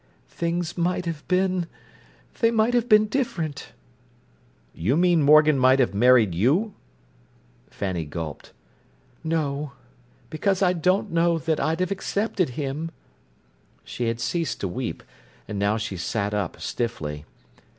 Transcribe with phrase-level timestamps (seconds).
[0.29, 3.71] "Things might have been—they might have been different."
[4.73, 6.73] "You mean Morgan might have married you?"
[7.69, 8.51] Fanny gulped.
[9.23, 9.73] "No.
[10.31, 12.89] Because I don't know that I'd have accepted him."
[13.83, 15.03] She had ceased to weep,
[15.47, 17.25] and now she sat up stiffly.